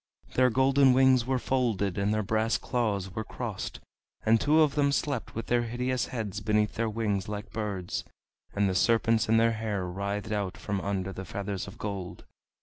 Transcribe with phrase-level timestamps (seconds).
[0.33, 3.79] Their golden wings were folded and their brass claws were crossed,
[4.25, 8.03] and two of them slept with their hideous heads beneath their wings like birds,
[8.55, 12.25] and the serpents in their hair writhed out from under the feathers of gold.